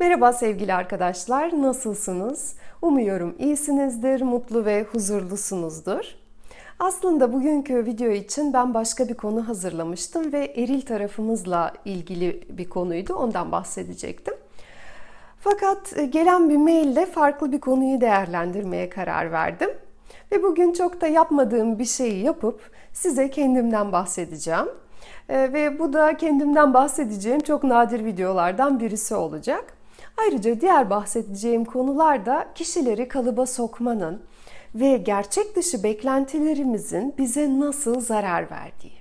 Merhaba 0.00 0.32
sevgili 0.32 0.74
arkadaşlar, 0.74 1.62
nasılsınız? 1.62 2.54
Umuyorum 2.82 3.34
iyisinizdir, 3.38 4.22
mutlu 4.22 4.64
ve 4.64 4.82
huzurlusunuzdur. 4.82 6.04
Aslında 6.78 7.32
bugünkü 7.32 7.86
video 7.86 8.10
için 8.10 8.52
ben 8.52 8.74
başka 8.74 9.08
bir 9.08 9.14
konu 9.14 9.48
hazırlamıştım 9.48 10.32
ve 10.32 10.44
eril 10.56 10.82
tarafımızla 10.82 11.72
ilgili 11.84 12.40
bir 12.48 12.68
konuydu, 12.68 13.14
ondan 13.14 13.52
bahsedecektim. 13.52 14.34
Fakat 15.40 15.98
e, 15.98 16.04
gelen 16.04 16.50
bir 16.50 16.56
maille 16.56 17.06
farklı 17.06 17.52
bir 17.52 17.60
konuyu 17.60 18.00
değerlendirmeye 18.00 18.88
karar 18.88 19.32
verdim. 19.32 19.70
Ve 20.32 20.42
bugün 20.42 20.72
çok 20.72 21.00
da 21.00 21.06
yapmadığım 21.06 21.78
bir 21.78 21.84
şeyi 21.84 22.24
yapıp 22.24 22.70
size 22.92 23.30
kendimden 23.30 23.92
bahsedeceğim. 23.92 24.68
E, 25.28 25.52
ve 25.52 25.78
bu 25.78 25.92
da 25.92 26.16
kendimden 26.16 26.74
bahsedeceğim 26.74 27.40
çok 27.40 27.64
nadir 27.64 28.04
videolardan 28.04 28.80
birisi 28.80 29.14
olacak. 29.14 29.79
Ayrıca 30.20 30.60
diğer 30.60 30.90
bahsedeceğim 30.90 31.64
konular 31.64 32.26
da 32.26 32.48
kişileri 32.54 33.08
kalıba 33.08 33.46
sokmanın 33.46 34.22
ve 34.74 34.96
gerçek 34.96 35.56
dışı 35.56 35.82
beklentilerimizin 35.82 37.14
bize 37.18 37.60
nasıl 37.60 38.00
zarar 38.00 38.50
verdiği. 38.50 39.00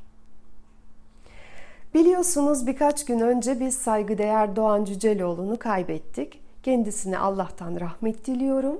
Biliyorsunuz 1.93 2.67
birkaç 2.67 3.05
gün 3.05 3.19
önce 3.19 3.59
biz 3.59 3.77
saygıdeğer 3.77 4.55
Doğan 4.55 4.85
Cüceloğlu'nu 4.85 5.59
kaybettik. 5.59 6.41
Kendisine 6.63 7.17
Allah'tan 7.17 7.79
rahmet 7.79 8.27
diliyorum. 8.27 8.79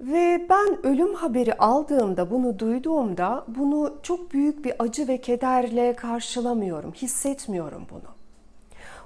Ve 0.00 0.46
ben 0.50 0.86
ölüm 0.86 1.14
haberi 1.14 1.54
aldığımda, 1.54 2.30
bunu 2.30 2.58
duyduğumda 2.58 3.44
bunu 3.48 3.98
çok 4.02 4.32
büyük 4.32 4.64
bir 4.64 4.74
acı 4.78 5.08
ve 5.08 5.20
kederle 5.20 5.96
karşılamıyorum, 5.96 6.92
hissetmiyorum 6.92 7.86
bunu. 7.90 8.13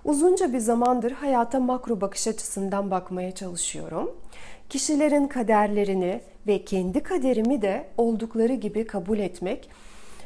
Uzunca 0.09 0.53
bir 0.53 0.59
zamandır 0.59 1.13
hayata 1.13 1.61
makro 1.61 2.01
bakış 2.01 2.29
açısından 2.29 2.91
bakmaya 2.91 3.33
çalışıyorum. 3.35 4.11
Kişilerin 4.69 5.27
kaderlerini 5.27 6.21
ve 6.47 6.65
kendi 6.65 7.03
kaderimi 7.03 7.63
de 7.63 7.87
oldukları 7.97 8.55
gibi 8.55 8.87
kabul 8.87 9.19
etmek, 9.19 9.71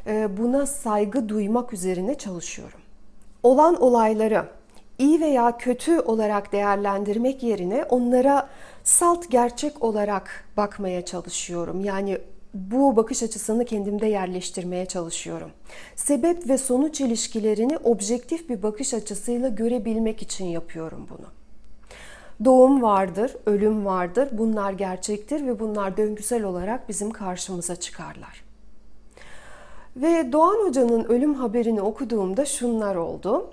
e, 0.06 0.36
buna 0.36 0.66
saygı 0.66 1.28
duymak 1.28 1.72
üzerine 1.72 2.14
çalışıyorum. 2.14 2.80
Olan 3.42 3.82
olayları 3.82 4.46
iyi 4.98 5.20
veya 5.20 5.56
kötü 5.56 6.00
olarak 6.00 6.52
değerlendirmek 6.52 7.42
yerine 7.42 7.84
onlara 7.84 8.48
salt 8.84 9.30
gerçek 9.30 9.84
olarak 9.84 10.44
bakmaya 10.56 11.04
çalışıyorum. 11.04 11.84
Yani 11.84 12.18
bu 12.54 12.96
bakış 12.96 13.22
açısını 13.22 13.64
kendimde 13.64 14.06
yerleştirmeye 14.06 14.86
çalışıyorum. 14.86 15.50
Sebep 15.96 16.48
ve 16.48 16.58
sonuç 16.58 17.00
ilişkilerini 17.00 17.76
objektif 17.76 18.48
bir 18.48 18.62
bakış 18.62 18.94
açısıyla 18.94 19.48
görebilmek 19.48 20.22
için 20.22 20.44
yapıyorum 20.44 21.06
bunu. 21.10 21.26
Doğum 22.44 22.82
vardır, 22.82 23.36
ölüm 23.46 23.86
vardır. 23.86 24.28
Bunlar 24.32 24.72
gerçektir 24.72 25.46
ve 25.46 25.60
bunlar 25.60 25.96
döngüsel 25.96 26.44
olarak 26.44 26.88
bizim 26.88 27.10
karşımıza 27.10 27.76
çıkarlar. 27.76 28.44
Ve 29.96 30.32
Doğan 30.32 30.66
Hoca'nın 30.66 31.04
ölüm 31.04 31.34
haberini 31.34 31.82
okuduğumda 31.82 32.44
şunlar 32.44 32.94
oldu. 32.94 33.50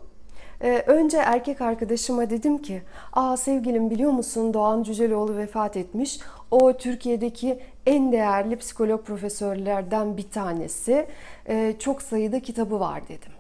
Ee, 0.62 0.84
önce 0.88 1.18
erkek 1.18 1.62
arkadaşıma 1.62 2.30
dedim 2.30 2.58
ki, 2.58 2.82
''Aa 3.14 3.38
sevgilim 3.38 3.90
biliyor 3.90 4.12
musun 4.12 4.54
Doğan 4.54 4.84
Cüceloğlu 4.84 5.38
vefat 5.38 5.78
etmiş. 5.78 6.20
O 6.52 6.78
Türkiye'deki 6.78 7.60
en 7.86 8.12
değerli 8.12 8.56
psikolog 8.56 9.06
profesörlerden 9.06 10.18
bir 10.18 10.30
tanesi. 10.30 11.08
Ee, 11.50 11.76
çok 11.80 12.02
sayıda 12.02 12.40
kitabı 12.40 12.80
var.'' 12.80 13.08
dedim. 13.08 13.32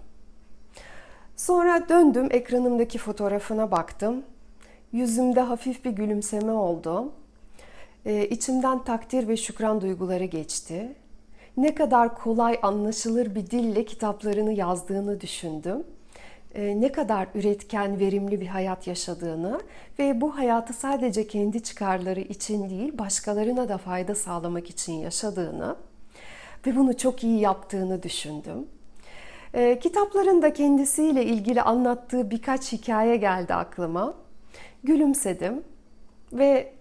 Sonra 1.39 1.89
döndüm 1.89 2.27
ekranımdaki 2.31 2.97
fotoğrafına 2.97 3.71
baktım. 3.71 4.23
Yüzümde 4.91 5.41
hafif 5.41 5.85
bir 5.85 5.91
gülümseme 5.91 6.51
oldu. 6.51 7.11
Ee, 8.05 8.25
içimden 8.25 8.83
takdir 8.83 9.27
ve 9.27 9.37
şükran 9.37 9.81
duyguları 9.81 10.25
geçti. 10.25 10.95
Ne 11.57 11.75
kadar 11.75 12.15
kolay 12.15 12.59
anlaşılır 12.61 13.35
bir 13.35 13.51
dille 13.51 13.85
kitaplarını 13.85 14.53
yazdığını 14.53 15.21
düşündüm. 15.21 15.83
E, 16.55 16.81
ne 16.81 16.91
kadar 16.91 17.27
üretken, 17.35 17.99
verimli 17.99 18.41
bir 18.41 18.47
hayat 18.47 18.87
yaşadığını 18.87 19.61
ve 19.99 20.21
bu 20.21 20.37
hayatı 20.37 20.73
sadece 20.73 21.27
kendi 21.27 21.63
çıkarları 21.63 22.19
için 22.19 22.69
değil, 22.69 22.97
başkalarına 22.97 23.69
da 23.69 23.77
fayda 23.77 24.15
sağlamak 24.15 24.69
için 24.69 24.93
yaşadığını 24.93 25.75
ve 26.67 26.75
bunu 26.75 26.97
çok 26.97 27.23
iyi 27.23 27.39
yaptığını 27.39 28.03
düşündüm. 28.03 28.67
E, 29.53 29.79
kitaplarında 29.79 30.53
kendisiyle 30.53 31.25
ilgili 31.25 31.61
anlattığı 31.61 32.31
birkaç 32.31 32.71
hikaye 32.71 33.15
geldi 33.15 33.53
aklıma. 33.53 34.13
Gülümsedim 34.83 35.63
ve 36.33 36.73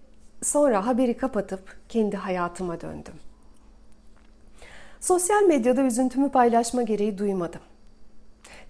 sonra 0.42 0.86
haberi 0.86 1.16
kapatıp 1.16 1.76
kendi 1.88 2.16
hayatıma 2.16 2.80
döndüm. 2.80 3.14
Sosyal 5.00 5.42
medyada 5.42 5.82
üzüntümü 5.82 6.30
paylaşma 6.30 6.82
gereği 6.82 7.18
duymadım. 7.18 7.60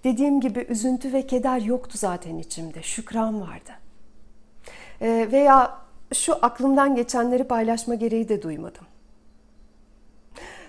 Dediğim 0.05 0.41
gibi 0.41 0.67
üzüntü 0.69 1.13
ve 1.13 1.27
keder 1.27 1.61
yoktu 1.61 1.99
zaten 1.99 2.39
içimde. 2.39 2.83
Şükran 2.83 3.41
vardı. 3.41 3.71
E, 5.01 5.29
veya 5.33 5.79
şu 6.15 6.35
aklımdan 6.43 6.95
geçenleri 6.95 7.45
paylaşma 7.45 7.95
gereği 7.95 8.29
de 8.29 8.43
duymadım. 8.43 8.85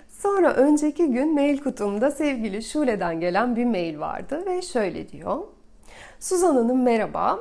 Sonra 0.09 0.53
önceki 0.53 1.07
gün 1.07 1.33
mail 1.33 1.57
kutumda 1.57 2.11
sevgili 2.11 2.63
Şule'den 2.63 3.19
gelen 3.19 3.55
bir 3.55 3.65
mail 3.65 3.99
vardı 3.99 4.43
ve 4.45 4.61
şöyle 4.61 5.09
diyor. 5.09 5.37
Suzan 6.19 6.55
Hanım 6.55 6.83
merhaba. 6.83 7.39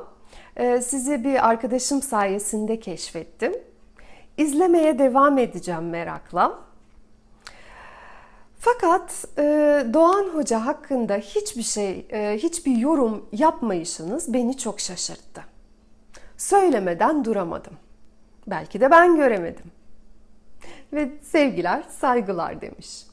Ee, 0.55 0.81
sizi 0.81 1.23
bir 1.23 1.49
arkadaşım 1.49 2.01
sayesinde 2.01 2.79
keşfettim. 2.79 3.53
İzlemeye 4.37 4.99
devam 4.99 5.37
edeceğim 5.37 5.89
merakla. 5.89 6.59
Fakat 8.59 9.25
e, 9.37 9.43
Doğan 9.93 10.23
Hoca 10.23 10.65
hakkında 10.65 11.15
hiçbir 11.15 11.63
şey, 11.63 12.07
e, 12.09 12.37
hiçbir 12.37 12.75
yorum 12.75 13.25
yapmayışınız 13.31 14.33
beni 14.33 14.57
çok 14.57 14.79
şaşırttı. 14.79 15.41
Söylemeden 16.37 17.25
duramadım. 17.25 17.73
Belki 18.47 18.81
de 18.81 18.91
ben 18.91 19.15
göremedim. 19.15 19.71
Ve 20.93 21.09
sevgiler, 21.23 21.83
saygılar 21.89 22.61
demiş. 22.61 23.05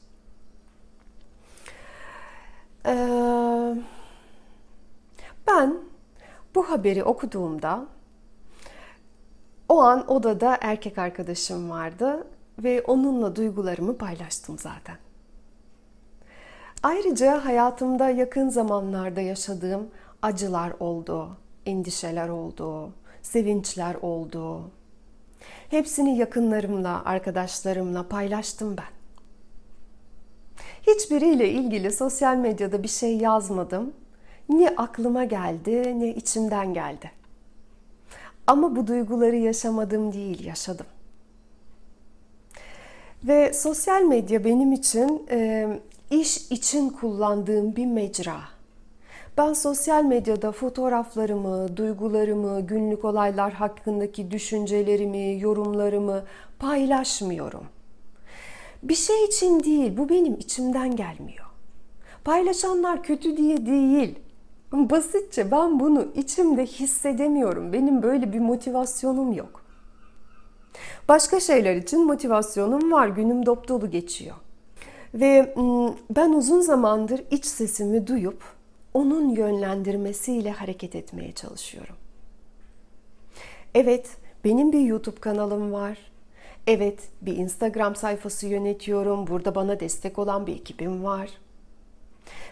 Ee, 2.85 3.75
ben 5.47 5.77
bu 6.55 6.69
haberi 6.69 7.03
okuduğumda 7.03 7.85
o 9.69 9.81
an 9.81 10.11
odada 10.11 10.57
erkek 10.61 10.97
arkadaşım 10.97 11.69
vardı 11.69 12.27
ve 12.59 12.81
onunla 12.81 13.35
duygularımı 13.35 13.97
paylaştım 13.97 14.57
zaten. 14.59 14.95
Ayrıca 16.83 17.45
hayatımda 17.45 18.09
yakın 18.09 18.49
zamanlarda 18.49 19.21
yaşadığım 19.21 19.87
acılar 20.21 20.73
oldu, 20.79 21.37
endişeler 21.65 22.29
oldu, 22.29 22.93
sevinçler 23.21 23.95
oldu. 23.95 24.71
Hepsini 25.69 26.17
yakınlarımla, 26.17 27.05
arkadaşlarımla 27.05 28.07
paylaştım 28.07 28.77
ben. 28.77 28.97
Hiçbiriyle 30.87 31.49
ilgili 31.49 31.91
sosyal 31.91 32.35
medyada 32.35 32.83
bir 32.83 32.87
şey 32.87 33.17
yazmadım. 33.17 33.93
Ne 34.49 34.69
aklıma 34.69 35.23
geldi, 35.23 35.99
ne 35.99 36.09
içimden 36.09 36.73
geldi. 36.73 37.11
Ama 38.47 38.75
bu 38.75 38.87
duyguları 38.87 39.35
yaşamadım 39.35 40.13
değil, 40.13 40.45
yaşadım. 40.45 40.85
Ve 43.23 43.53
sosyal 43.53 44.01
medya 44.01 44.45
benim 44.45 44.71
için 44.71 45.27
iş 46.11 46.51
için 46.51 46.89
kullandığım 46.89 47.75
bir 47.75 47.85
mecra. 47.85 48.39
Ben 49.37 49.53
sosyal 49.53 50.03
medyada 50.03 50.51
fotoğraflarımı, 50.51 51.77
duygularımı, 51.77 52.61
günlük 52.61 53.05
olaylar 53.05 53.53
hakkındaki 53.53 54.31
düşüncelerimi, 54.31 55.39
yorumlarımı 55.39 56.23
paylaşmıyorum. 56.59 57.63
Bir 58.83 58.95
şey 58.95 59.25
için 59.25 59.63
değil, 59.63 59.97
bu 59.97 60.09
benim 60.09 60.33
içimden 60.33 60.95
gelmiyor. 60.95 61.45
Paylaşanlar 62.23 63.03
kötü 63.03 63.37
diye 63.37 63.65
değil. 63.65 64.19
Basitçe 64.71 65.51
ben 65.51 65.79
bunu 65.79 66.07
içimde 66.15 66.65
hissedemiyorum. 66.65 67.73
Benim 67.73 68.03
böyle 68.03 68.33
bir 68.33 68.39
motivasyonum 68.39 69.33
yok. 69.33 69.61
Başka 71.07 71.39
şeyler 71.39 71.75
için 71.75 72.05
motivasyonum 72.05 72.91
var. 72.91 73.07
Günüm 73.07 73.45
dop 73.45 73.91
geçiyor. 73.91 74.35
Ve 75.13 75.55
ben 76.09 76.33
uzun 76.33 76.61
zamandır 76.61 77.23
iç 77.31 77.45
sesimi 77.45 78.07
duyup 78.07 78.43
onun 78.93 79.29
yönlendirmesiyle 79.29 80.51
hareket 80.51 80.95
etmeye 80.95 81.31
çalışıyorum. 81.31 81.95
Evet, 83.75 84.09
benim 84.43 84.71
bir 84.71 84.79
YouTube 84.79 85.19
kanalım 85.19 85.73
var. 85.73 85.97
Evet, 86.67 86.99
bir 87.21 87.37
Instagram 87.37 87.95
sayfası 87.95 88.47
yönetiyorum. 88.47 89.27
Burada 89.27 89.55
bana 89.55 89.79
destek 89.79 90.19
olan 90.19 90.47
bir 90.47 90.55
ekibim 90.55 91.03
var. 91.03 91.29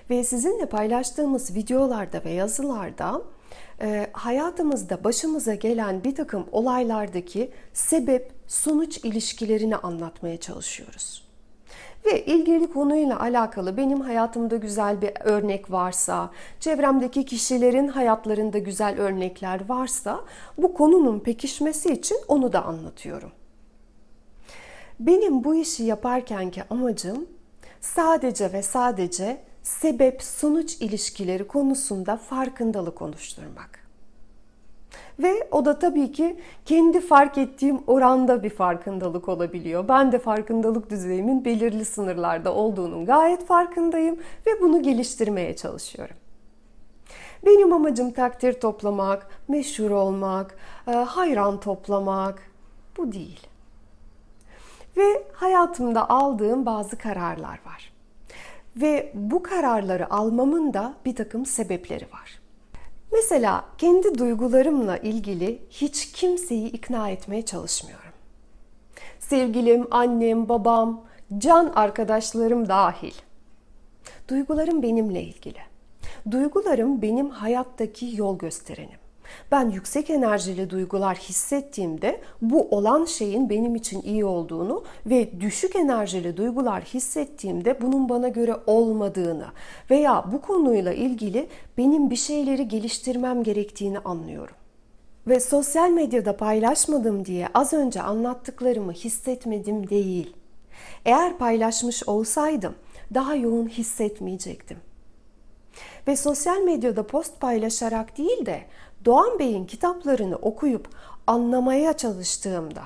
Ve 0.10 0.24
sizinle 0.24 0.66
paylaştığımız 0.66 1.56
videolarda 1.56 2.24
ve 2.26 2.32
yazılarda 2.32 3.22
hayatımızda 4.12 5.04
başımıza 5.04 5.56
gelen 5.56 6.04
bir 6.04 6.16
takım 6.16 6.46
olaylardaki 6.52 7.52
sebep 7.74 8.32
sonuç 8.48 8.98
ilişkilerini 8.98 9.76
anlatmaya 9.76 10.38
çalışıyoruz. 10.38 11.25
Ve 12.06 12.26
ilgili 12.26 12.74
konuyla 12.74 13.20
alakalı 13.20 13.78
benim 13.78 14.02
hayatımda 14.02 14.56
güzel 14.56 15.02
bir 15.02 15.12
örnek 15.24 15.72
varsa, 15.72 16.32
çevremdeki 16.60 17.26
kişilerin 17.26 17.88
hayatlarında 17.88 18.58
güzel 18.58 19.00
örnekler 19.00 19.70
varsa 19.70 20.22
bu 20.58 20.74
konunun 20.74 21.20
pekişmesi 21.20 21.94
için 21.94 22.18
onu 22.28 22.54
da 22.54 22.66
anlatıyorum. 22.66 23.32
Benim 25.00 25.44
bu 25.44 25.56
işi 25.56 25.84
yaparkenki 25.84 26.64
amacım 26.70 27.26
sadece 27.82 28.54
ve 28.54 28.62
sadece 28.62 29.42
sebep 29.64 30.24
sonuç 30.24 30.76
ilişkileri 30.82 31.48
konusunda 31.48 32.18
farkındalık 32.18 33.02
oluşturmak. 33.02 33.85
Ve 35.20 35.48
o 35.52 35.66
da 35.66 35.80
tabii 35.80 36.12
ki 36.12 36.38
kendi 36.66 37.02
fark 37.02 37.38
ettiğim 37.38 37.80
oranda 37.88 38.44
bir 38.44 38.50
farkındalık 38.50 39.30
olabiliyor. 39.30 39.88
Ben 39.88 40.12
de 40.12 40.20
farkındalık 40.20 40.90
düzeyimin 40.90 41.46
belirli 41.46 41.86
sınırlarda 41.86 42.54
olduğunun 42.54 43.06
gayet 43.06 43.46
farkındayım 43.46 44.20
ve 44.48 44.62
bunu 44.62 44.84
geliştirmeye 44.84 45.56
çalışıyorum. 45.56 46.16
Benim 47.46 47.74
amacım 47.74 48.12
takdir 48.12 48.54
toplamak, 48.54 49.28
meşhur 49.48 49.92
olmak, 49.92 50.58
e, 50.88 50.92
hayran 50.92 51.60
toplamak 51.60 52.42
bu 52.98 53.12
değil. 53.12 53.48
Ve 54.98 55.24
hayatımda 55.34 56.10
aldığım 56.10 56.66
bazı 56.66 56.98
kararlar 56.98 57.60
var. 57.66 57.94
Ve 58.76 59.12
bu 59.14 59.44
kararları 59.44 60.14
almamın 60.14 60.74
da 60.74 60.94
bir 61.06 61.16
takım 61.16 61.46
sebepleri 61.46 62.06
var. 62.14 62.45
Mesela 63.16 63.66
kendi 63.78 64.18
duygularımla 64.18 64.98
ilgili 64.98 65.62
hiç 65.70 66.12
kimseyi 66.12 66.72
ikna 66.72 67.10
etmeye 67.10 67.42
çalışmıyorum. 67.42 68.12
Sevgilim, 69.20 69.88
annem, 69.92 70.50
babam, 70.50 71.04
can 71.38 71.72
arkadaşlarım 71.76 72.70
dahil. 72.70 73.14
Duygularım 74.28 74.84
benimle 74.84 75.24
ilgili. 75.24 75.60
Duygularım 76.32 77.02
benim 77.02 77.30
hayattaki 77.30 78.12
yol 78.16 78.38
gösterenim. 78.38 79.00
Ben 79.52 79.70
yüksek 79.70 80.10
enerjili 80.10 80.70
duygular 80.70 81.18
hissettiğimde 81.18 82.22
bu 82.42 82.68
olan 82.70 83.06
şeyin 83.06 83.50
benim 83.50 83.76
için 83.76 84.02
iyi 84.02 84.26
olduğunu 84.26 84.84
ve 85.06 85.42
düşük 85.42 85.76
enerjili 85.76 86.38
duygular 86.38 86.84
hissettiğimde 86.84 87.82
bunun 87.82 88.10
bana 88.10 88.28
göre 88.28 88.56
olmadığını 88.68 89.46
veya 89.90 90.26
bu 90.32 90.42
konuyla 90.42 90.94
ilgili 90.94 91.48
benim 91.78 92.10
bir 92.10 92.16
şeyleri 92.16 92.68
geliştirmem 92.68 93.44
gerektiğini 93.44 94.00
anlıyorum. 94.00 94.56
Ve 95.28 95.40
sosyal 95.40 95.90
medyada 95.90 96.38
paylaşmadım 96.38 97.26
diye 97.26 97.48
az 97.54 97.74
önce 97.74 98.02
anlattıklarımı 98.02 98.92
hissetmedim 98.92 99.90
değil. 99.90 100.36
Eğer 101.06 101.38
paylaşmış 101.38 102.08
olsaydım 102.08 102.76
daha 103.14 103.36
yoğun 103.36 103.68
hissetmeyecektim. 103.68 104.78
Ve 106.08 106.16
sosyal 106.16 106.58
medyada 106.58 107.08
post 107.08 107.42
paylaşarak 107.42 108.18
değil 108.18 108.46
de 108.46 108.62
Doğan 109.06 109.40
Bey'in 109.40 109.66
kitaplarını 109.66 110.36
okuyup 110.36 110.90
anlamaya 111.28 111.98
çalıştığımda 111.98 112.82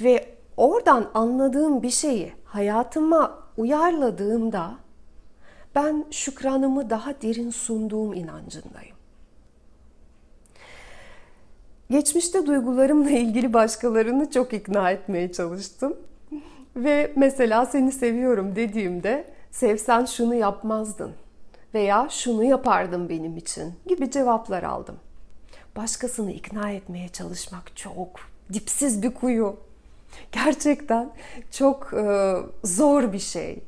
ve 0.00 0.34
oradan 0.56 1.10
anladığım 1.14 1.82
bir 1.82 1.90
şeyi 1.90 2.32
hayatıma 2.44 3.38
uyarladığımda 3.56 4.74
ben 5.74 6.04
şükranımı 6.10 6.90
daha 6.90 7.22
derin 7.22 7.50
sunduğum 7.50 8.12
inancındayım. 8.12 8.96
Geçmişte 11.90 12.46
duygularımla 12.46 13.10
ilgili 13.10 13.52
başkalarını 13.52 14.30
çok 14.30 14.52
ikna 14.52 14.90
etmeye 14.90 15.32
çalıştım. 15.32 15.96
Ve 16.76 17.12
mesela 17.16 17.66
seni 17.66 17.92
seviyorum 17.92 18.56
dediğimde 18.56 19.24
sevsen 19.50 20.04
şunu 20.04 20.34
yapmazdın 20.34 21.12
veya 21.74 22.08
şunu 22.10 22.44
yapardın 22.44 23.08
benim 23.08 23.36
için 23.36 23.74
gibi 23.86 24.10
cevaplar 24.10 24.62
aldım 24.62 24.96
başkasını 25.76 26.32
ikna 26.32 26.70
etmeye 26.70 27.08
çalışmak 27.08 27.76
çok 27.76 28.20
dipsiz 28.52 29.02
bir 29.02 29.14
kuyu. 29.14 29.56
Gerçekten 30.32 31.10
çok 31.50 31.94
e, 31.94 32.34
zor 32.64 33.12
bir 33.12 33.18
şey. 33.18 33.62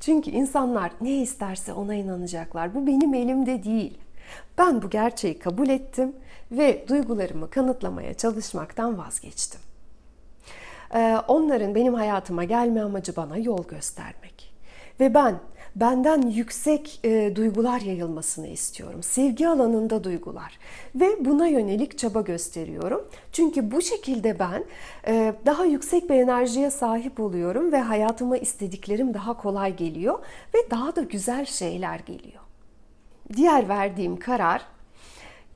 Çünkü 0.00 0.30
insanlar 0.30 0.92
ne 1.00 1.22
isterse 1.22 1.72
ona 1.72 1.94
inanacaklar. 1.94 2.74
Bu 2.74 2.86
benim 2.86 3.14
elimde 3.14 3.64
değil. 3.64 3.98
Ben 4.58 4.82
bu 4.82 4.90
gerçeği 4.90 5.38
kabul 5.38 5.68
ettim 5.68 6.12
ve 6.52 6.84
duygularımı 6.88 7.50
kanıtlamaya 7.50 8.14
çalışmaktan 8.14 8.98
vazgeçtim. 8.98 9.60
Ee, 10.94 11.16
onların 11.28 11.74
benim 11.74 11.94
hayatıma 11.94 12.44
gelme 12.44 12.82
amacı 12.82 13.16
bana 13.16 13.36
yol 13.36 13.68
göstermek. 13.68 14.54
Ve 15.00 15.14
ben 15.14 15.38
benden 15.80 16.22
yüksek 16.22 17.00
e, 17.04 17.36
duygular 17.36 17.80
yayılmasını 17.80 18.46
istiyorum. 18.46 19.02
Sevgi 19.02 19.48
alanında 19.48 20.04
duygular 20.04 20.58
ve 20.94 21.24
buna 21.24 21.46
yönelik 21.46 21.98
çaba 21.98 22.20
gösteriyorum. 22.20 23.08
Çünkü 23.32 23.70
bu 23.70 23.82
şekilde 23.82 24.38
ben 24.38 24.64
e, 25.06 25.34
daha 25.46 25.64
yüksek 25.64 26.10
bir 26.10 26.14
enerjiye 26.14 26.70
sahip 26.70 27.20
oluyorum 27.20 27.72
ve 27.72 27.80
hayatıma 27.80 28.36
istediklerim 28.36 29.14
daha 29.14 29.36
kolay 29.36 29.76
geliyor 29.76 30.18
ve 30.54 30.58
daha 30.70 30.96
da 30.96 31.02
güzel 31.02 31.46
şeyler 31.46 31.98
geliyor. 31.98 32.42
Diğer 33.36 33.68
verdiğim 33.68 34.16
karar 34.16 34.62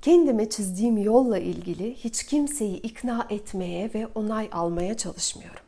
kendime 0.02 0.50
çizdiğim 0.50 0.98
yolla 0.98 1.38
ilgili 1.38 1.94
hiç 1.94 2.26
kimseyi 2.26 2.76
ikna 2.76 3.26
etmeye 3.30 3.90
ve 3.94 4.06
onay 4.14 4.48
almaya 4.52 4.96
çalışmıyorum. 4.96 5.62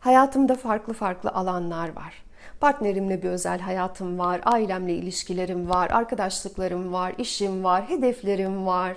Hayatımda 0.00 0.54
farklı 0.54 0.92
farklı 0.92 1.30
alanlar 1.30 1.96
var. 1.96 2.22
Partnerimle 2.62 3.22
bir 3.22 3.28
özel 3.28 3.60
hayatım 3.60 4.18
var, 4.18 4.40
ailemle 4.44 4.94
ilişkilerim 4.94 5.68
var, 5.68 5.90
arkadaşlıklarım 5.90 6.92
var, 6.92 7.14
işim 7.18 7.64
var, 7.64 7.88
hedeflerim 7.88 8.66
var. 8.66 8.96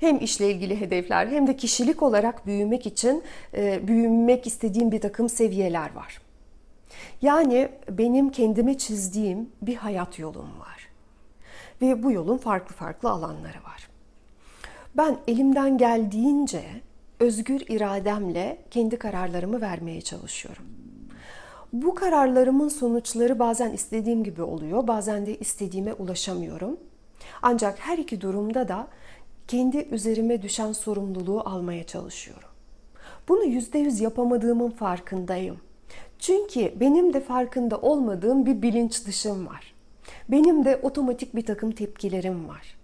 Hem 0.00 0.18
işle 0.18 0.50
ilgili 0.50 0.80
hedefler 0.80 1.26
hem 1.26 1.46
de 1.46 1.56
kişilik 1.56 2.02
olarak 2.02 2.46
büyümek 2.46 2.86
için 2.86 3.22
e, 3.54 3.88
büyümek 3.88 4.46
istediğim 4.46 4.92
bir 4.92 5.00
takım 5.00 5.28
seviyeler 5.28 5.94
var. 5.94 6.20
Yani 7.22 7.68
benim 7.90 8.30
kendime 8.30 8.78
çizdiğim 8.78 9.50
bir 9.62 9.76
hayat 9.76 10.18
yolum 10.18 10.60
var. 10.60 10.88
Ve 11.82 12.02
bu 12.02 12.12
yolun 12.12 12.38
farklı 12.38 12.74
farklı 12.74 13.10
alanları 13.10 13.64
var. 13.64 13.88
Ben 14.96 15.16
elimden 15.28 15.78
geldiğince 15.78 16.62
özgür 17.20 17.60
irademle 17.68 18.58
kendi 18.70 18.96
kararlarımı 18.96 19.60
vermeye 19.60 20.00
çalışıyorum. 20.00 20.64
Bu 21.72 21.94
kararlarımın 21.94 22.68
sonuçları 22.68 23.38
bazen 23.38 23.70
istediğim 23.72 24.24
gibi 24.24 24.42
oluyor, 24.42 24.86
bazen 24.86 25.26
de 25.26 25.38
istediğime 25.38 25.94
ulaşamıyorum. 25.94 26.76
Ancak 27.42 27.78
her 27.78 27.98
iki 27.98 28.20
durumda 28.20 28.68
da 28.68 28.88
kendi 29.48 29.78
üzerime 29.78 30.42
düşen 30.42 30.72
sorumluluğu 30.72 31.40
almaya 31.40 31.84
çalışıyorum. 31.84 32.48
Bunu 33.28 33.44
yüzde 33.44 33.78
yüz 33.78 34.00
yapamadığımın 34.00 34.70
farkındayım. 34.70 35.60
Çünkü 36.18 36.80
benim 36.80 37.12
de 37.12 37.20
farkında 37.20 37.78
olmadığım 37.80 38.46
bir 38.46 38.62
bilinç 38.62 39.06
dışım 39.06 39.46
var. 39.46 39.74
Benim 40.28 40.64
de 40.64 40.80
otomatik 40.82 41.36
bir 41.36 41.46
takım 41.46 41.72
tepkilerim 41.72 42.48
var. 42.48 42.76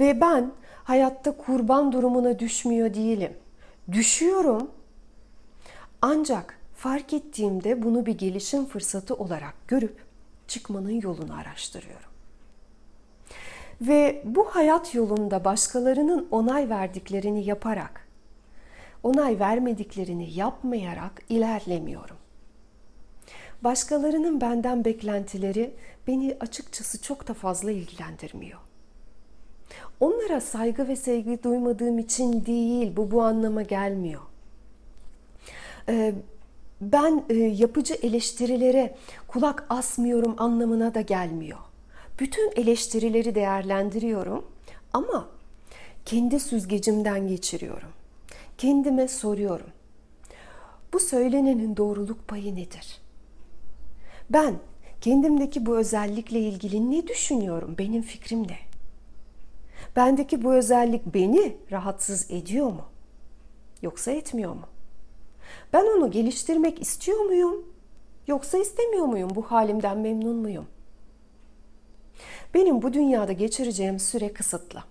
Ve 0.00 0.20
ben 0.20 0.52
hayatta 0.84 1.36
kurban 1.36 1.92
durumuna 1.92 2.38
düşmüyor 2.38 2.94
değilim. 2.94 3.32
Düşüyorum. 3.92 4.70
Ancak 6.02 6.59
fark 6.80 7.12
ettiğimde 7.12 7.82
bunu 7.82 8.06
bir 8.06 8.18
gelişim 8.18 8.66
fırsatı 8.66 9.14
olarak 9.14 9.68
görüp 9.68 10.04
çıkmanın 10.48 11.00
yolunu 11.00 11.34
araştırıyorum. 11.34 12.10
Ve 13.80 14.22
bu 14.24 14.44
hayat 14.44 14.94
yolunda 14.94 15.44
başkalarının 15.44 16.28
onay 16.30 16.70
verdiklerini 16.70 17.44
yaparak, 17.44 18.08
onay 19.02 19.38
vermediklerini 19.38 20.34
yapmayarak 20.34 21.22
ilerlemiyorum. 21.28 22.16
Başkalarının 23.64 24.40
benden 24.40 24.84
beklentileri 24.84 25.74
beni 26.06 26.36
açıkçası 26.40 27.02
çok 27.02 27.28
da 27.28 27.34
fazla 27.34 27.70
ilgilendirmiyor. 27.70 28.60
Onlara 30.00 30.40
saygı 30.40 30.88
ve 30.88 30.96
sevgi 30.96 31.42
duymadığım 31.42 31.98
için 31.98 32.46
değil, 32.46 32.96
bu 32.96 33.10
bu 33.10 33.22
anlama 33.22 33.62
gelmiyor. 33.62 34.22
Ben 36.80 37.24
e, 37.28 37.34
yapıcı 37.34 37.94
eleştirilere 37.94 38.94
kulak 39.28 39.66
asmıyorum 39.68 40.34
anlamına 40.38 40.94
da 40.94 41.00
gelmiyor. 41.00 41.58
Bütün 42.20 42.52
eleştirileri 42.56 43.34
değerlendiriyorum 43.34 44.44
ama 44.92 45.28
kendi 46.04 46.40
süzgecimden 46.40 47.28
geçiriyorum. 47.28 47.88
Kendime 48.58 49.08
soruyorum. 49.08 49.66
Bu 50.92 51.00
söylenenin 51.00 51.76
doğruluk 51.76 52.28
payı 52.28 52.56
nedir? 52.56 53.00
Ben 54.30 54.54
kendimdeki 55.00 55.66
bu 55.66 55.76
özellikle 55.76 56.40
ilgili 56.40 56.90
ne 56.90 57.08
düşünüyorum? 57.08 57.74
Benim 57.78 58.02
fikrim 58.02 58.42
ne? 58.42 58.58
Bendeki 59.96 60.44
bu 60.44 60.54
özellik 60.54 61.14
beni 61.14 61.56
rahatsız 61.70 62.30
ediyor 62.30 62.66
mu? 62.66 62.84
Yoksa 63.82 64.10
etmiyor 64.10 64.54
mu? 64.54 64.66
Ben 65.72 65.86
onu 65.96 66.10
geliştirmek 66.10 66.82
istiyor 66.82 67.20
muyum? 67.20 67.64
Yoksa 68.26 68.58
istemiyor 68.58 69.06
muyum? 69.06 69.30
Bu 69.34 69.42
halimden 69.42 69.98
memnun 69.98 70.36
muyum? 70.36 70.66
Benim 72.54 72.82
bu 72.82 72.92
dünyada 72.92 73.32
geçireceğim 73.32 73.98
süre 73.98 74.32
kısıtlı. 74.32 74.82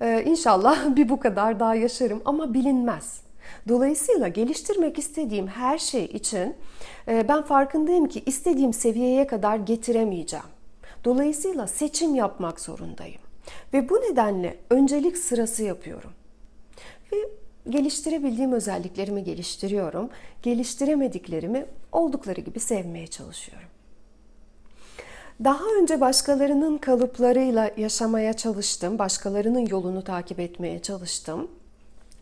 Ee, 0.00 0.22
inşallah 0.26 0.96
bir 0.96 1.08
bu 1.08 1.20
kadar 1.20 1.60
daha 1.60 1.74
yaşarım 1.74 2.22
ama 2.24 2.54
bilinmez. 2.54 3.20
Dolayısıyla 3.68 4.28
geliştirmek 4.28 4.98
istediğim 4.98 5.46
her 5.46 5.78
şey 5.78 6.04
için 6.04 6.56
e, 7.08 7.28
ben 7.28 7.42
farkındayım 7.42 8.08
ki 8.08 8.22
istediğim 8.26 8.72
seviyeye 8.72 9.26
kadar 9.26 9.56
getiremeyeceğim. 9.56 10.46
Dolayısıyla 11.04 11.66
seçim 11.66 12.14
yapmak 12.14 12.60
zorundayım. 12.60 13.20
Ve 13.72 13.88
bu 13.88 13.94
nedenle 13.94 14.56
öncelik 14.70 15.18
sırası 15.18 15.62
yapıyorum. 15.62 16.10
Ve 17.12 17.16
geliştirebildiğim 17.68 18.52
özelliklerimi 18.52 19.24
geliştiriyorum. 19.24 20.10
Geliştiremediklerimi 20.42 21.66
oldukları 21.92 22.40
gibi 22.40 22.60
sevmeye 22.60 23.06
çalışıyorum. 23.06 23.68
Daha 25.44 25.64
önce 25.80 26.00
başkalarının 26.00 26.78
kalıplarıyla 26.78 27.70
yaşamaya 27.76 28.32
çalıştım. 28.32 28.98
Başkalarının 28.98 29.66
yolunu 29.66 30.04
takip 30.04 30.40
etmeye 30.40 30.82
çalıştım. 30.82 31.50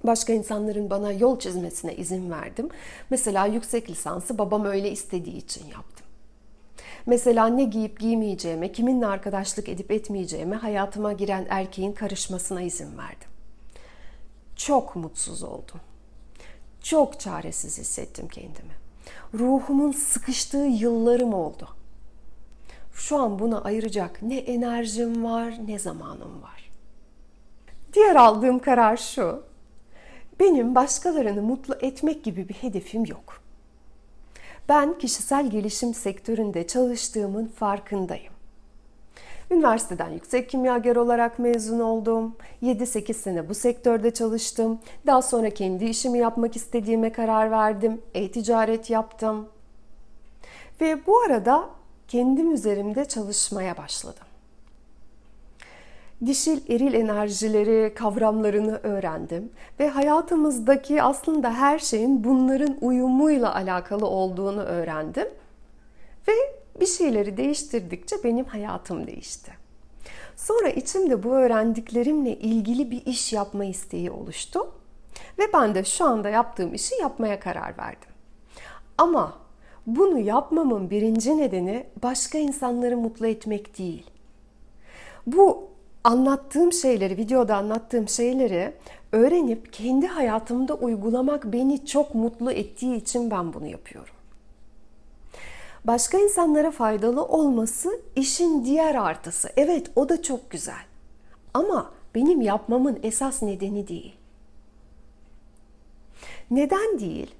Başka 0.04 0.32
insanların 0.32 0.90
bana 0.90 1.12
yol 1.12 1.38
çizmesine 1.38 1.96
izin 1.96 2.30
verdim. 2.30 2.68
Mesela 3.10 3.46
yüksek 3.46 3.90
lisansı 3.90 4.38
babam 4.38 4.64
öyle 4.64 4.90
istediği 4.90 5.36
için 5.36 5.66
yaptım. 5.66 6.06
Mesela 7.06 7.46
ne 7.46 7.64
giyip 7.64 8.00
giymeyeceğime, 8.00 8.72
kiminle 8.72 9.06
arkadaşlık 9.06 9.68
edip 9.68 9.90
etmeyeceğime 9.90 10.56
hayatıma 10.56 11.12
giren 11.12 11.46
erkeğin 11.48 11.92
karışmasına 11.92 12.62
izin 12.62 12.98
verdim. 12.98 13.28
Çok 14.58 14.96
mutsuz 14.96 15.42
oldum. 15.42 15.80
Çok 16.82 17.20
çaresiz 17.20 17.78
hissettim 17.78 18.28
kendimi. 18.28 18.74
Ruhumun 19.34 19.92
sıkıştığı 19.92 20.56
yıllarım 20.56 21.34
oldu. 21.34 21.68
Şu 22.92 23.16
an 23.18 23.38
buna 23.38 23.62
ayıracak 23.62 24.22
ne 24.22 24.36
enerjim 24.36 25.24
var 25.24 25.54
ne 25.66 25.78
zamanım 25.78 26.42
var. 26.42 26.70
Diğer 27.92 28.16
aldığım 28.16 28.58
karar 28.58 28.96
şu. 28.96 29.42
Benim 30.40 30.74
başkalarını 30.74 31.42
mutlu 31.42 31.74
etmek 31.80 32.24
gibi 32.24 32.48
bir 32.48 32.54
hedefim 32.54 33.04
yok. 33.04 33.42
Ben 34.68 34.98
kişisel 34.98 35.50
gelişim 35.50 35.94
sektöründe 35.94 36.66
çalıştığımın 36.66 37.46
farkındayım. 37.46 38.32
Üniversiteden 39.50 40.10
yüksek 40.10 40.50
kimyager 40.50 40.96
olarak 40.96 41.38
mezun 41.38 41.80
oldum. 41.80 42.36
7-8 42.62 43.14
sene 43.14 43.48
bu 43.48 43.54
sektörde 43.54 44.10
çalıştım. 44.10 44.78
Daha 45.06 45.22
sonra 45.22 45.50
kendi 45.50 45.84
işimi 45.84 46.18
yapmak 46.18 46.56
istediğime 46.56 47.12
karar 47.12 47.50
verdim. 47.50 48.02
E-ticaret 48.14 48.90
yaptım. 48.90 49.48
Ve 50.80 51.06
bu 51.06 51.20
arada 51.20 51.68
kendim 52.08 52.52
üzerimde 52.52 53.04
çalışmaya 53.04 53.76
başladım. 53.76 54.24
Dişil 56.26 56.70
eril 56.70 56.94
enerjileri, 56.94 57.94
kavramlarını 57.94 58.80
öğrendim 58.82 59.50
ve 59.80 59.88
hayatımızdaki 59.88 61.02
aslında 61.02 61.52
her 61.52 61.78
şeyin 61.78 62.24
bunların 62.24 62.76
uyumuyla 62.80 63.54
alakalı 63.54 64.06
olduğunu 64.06 64.60
öğrendim. 64.60 65.28
Ve 66.28 66.32
bir 66.80 66.86
şeyleri 66.86 67.36
değiştirdikçe 67.36 68.16
benim 68.24 68.44
hayatım 68.44 69.06
değişti. 69.06 69.52
Sonra 70.36 70.68
içimde 70.68 71.22
bu 71.22 71.34
öğrendiklerimle 71.34 72.36
ilgili 72.38 72.90
bir 72.90 73.06
iş 73.06 73.32
yapma 73.32 73.64
isteği 73.64 74.10
oluştu 74.10 74.72
ve 75.38 75.52
ben 75.52 75.74
de 75.74 75.84
şu 75.84 76.04
anda 76.04 76.28
yaptığım 76.28 76.74
işi 76.74 76.94
yapmaya 77.00 77.40
karar 77.40 77.78
verdim. 77.78 78.10
Ama 78.98 79.38
bunu 79.86 80.18
yapmamın 80.18 80.90
birinci 80.90 81.38
nedeni 81.38 81.86
başka 82.02 82.38
insanları 82.38 82.96
mutlu 82.96 83.26
etmek 83.26 83.78
değil. 83.78 84.10
Bu 85.26 85.68
anlattığım 86.04 86.72
şeyleri, 86.72 87.16
videoda 87.16 87.56
anlattığım 87.56 88.08
şeyleri 88.08 88.72
öğrenip 89.12 89.72
kendi 89.72 90.06
hayatımda 90.06 90.74
uygulamak 90.74 91.44
beni 91.52 91.86
çok 91.86 92.14
mutlu 92.14 92.52
ettiği 92.52 92.96
için 92.96 93.30
ben 93.30 93.52
bunu 93.52 93.66
yapıyorum. 93.66 94.14
Başka 95.84 96.18
insanlara 96.18 96.70
faydalı 96.70 97.24
olması 97.24 98.00
işin 98.16 98.64
diğer 98.64 98.94
artısı. 98.94 99.48
Evet 99.56 99.90
o 99.96 100.08
da 100.08 100.22
çok 100.22 100.50
güzel. 100.50 100.84
Ama 101.54 101.90
benim 102.14 102.40
yapmamın 102.40 102.98
esas 103.02 103.42
nedeni 103.42 103.88
değil. 103.88 104.14
Neden 106.50 106.98
değil? 107.00 107.34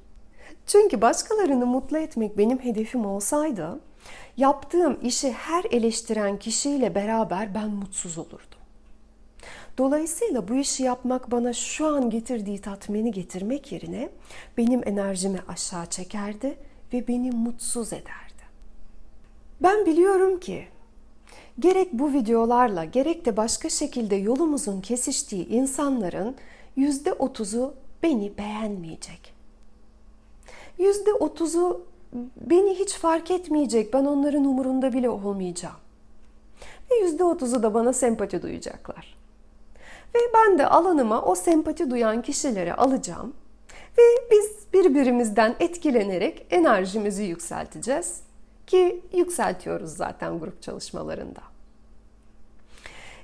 Çünkü 0.66 1.00
başkalarını 1.00 1.66
mutlu 1.66 1.98
etmek 1.98 2.38
benim 2.38 2.58
hedefim 2.58 3.06
olsaydı, 3.06 3.80
yaptığım 4.36 4.98
işi 5.02 5.32
her 5.32 5.64
eleştiren 5.64 6.38
kişiyle 6.38 6.94
beraber 6.94 7.54
ben 7.54 7.70
mutsuz 7.70 8.18
olurdum. 8.18 8.58
Dolayısıyla 9.78 10.48
bu 10.48 10.54
işi 10.54 10.82
yapmak 10.82 11.30
bana 11.30 11.52
şu 11.52 11.86
an 11.86 12.10
getirdiği 12.10 12.60
tatmini 12.60 13.12
getirmek 13.12 13.72
yerine 13.72 14.08
benim 14.56 14.88
enerjimi 14.88 15.38
aşağı 15.48 15.86
çekerdi 15.86 16.58
ve 16.92 17.08
beni 17.08 17.30
mutsuz 17.30 17.92
ederdi. 17.92 18.27
Ben 19.62 19.86
biliyorum 19.86 20.40
ki 20.40 20.68
gerek 21.58 21.92
bu 21.92 22.12
videolarla 22.12 22.84
gerek 22.84 23.26
de 23.26 23.36
başka 23.36 23.68
şekilde 23.68 24.16
yolumuzun 24.16 24.80
kesiştiği 24.80 25.48
insanların 25.48 26.36
yüzde 26.76 27.12
otuzu 27.12 27.74
beni 28.02 28.38
beğenmeyecek. 28.38 29.34
Yüzde 30.78 31.12
otuzu 31.12 31.86
beni 32.36 32.74
hiç 32.74 32.94
fark 32.94 33.30
etmeyecek. 33.30 33.94
Ben 33.94 34.04
onların 34.04 34.44
umurunda 34.44 34.92
bile 34.92 35.10
olmayacağım. 35.10 35.76
Ve 36.90 36.94
yüzde 36.96 37.24
otuzu 37.24 37.62
da 37.62 37.74
bana 37.74 37.92
sempati 37.92 38.42
duyacaklar. 38.42 39.18
Ve 40.14 40.18
ben 40.34 40.58
de 40.58 40.66
alanıma 40.66 41.22
o 41.22 41.34
sempati 41.34 41.90
duyan 41.90 42.22
kişileri 42.22 42.74
alacağım. 42.74 43.34
Ve 43.98 44.02
biz 44.30 44.50
birbirimizden 44.72 45.56
etkilenerek 45.60 46.46
enerjimizi 46.50 47.24
yükselteceğiz. 47.24 48.27
Ki 48.68 49.02
yükseltiyoruz 49.12 49.90
zaten 49.90 50.38
grup 50.38 50.62
çalışmalarında. 50.62 51.40